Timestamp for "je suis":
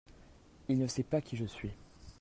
1.37-1.69